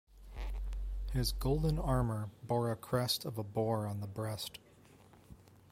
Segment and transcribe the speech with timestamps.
[1.13, 4.57] His golden armor bore a crest of a boar on the breast.